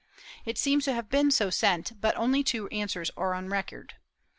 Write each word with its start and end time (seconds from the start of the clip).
It 0.45 0.57
seems 0.57 0.83
to 0.85 0.95
have 0.95 1.09
been 1.11 1.29
so 1.29 1.51
sent, 1.51 2.01
but 2.01 2.17
only 2.17 2.43
two 2.43 2.67
answers 2.69 3.11
are 3.15 3.35
on 3.35 3.49
record. 3.49 3.93